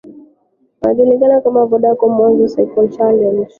yajulikanao 0.83 1.41
kama 1.41 1.65
vodacom 1.69 2.11
mwanza 2.17 2.47
cycle 2.55 2.87
challenge 2.95 3.47